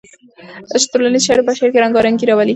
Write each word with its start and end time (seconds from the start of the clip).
ټولنیز 0.91 1.23
شرایط 1.27 1.45
په 1.47 1.53
شعر 1.57 1.69
کې 1.73 1.81
رنګارنګي 1.83 2.25
راولي. 2.27 2.49